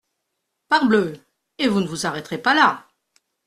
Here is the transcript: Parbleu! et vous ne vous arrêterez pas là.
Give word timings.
Parbleu! 0.67 1.13
et 1.59 1.67
vous 1.67 1.79
ne 1.79 1.85
vous 1.85 2.07
arrêterez 2.07 2.39
pas 2.39 2.55
là. 2.55 2.87